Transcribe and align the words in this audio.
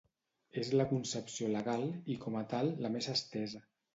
És 0.61 0.71
la 0.79 0.85
concepció 0.93 1.51
legal 1.57 1.85
i 2.15 2.17
com 2.25 2.39
a 2.39 2.43
tal 2.55 2.73
la 2.87 2.93
més 2.97 3.13
estesa. 3.17 3.65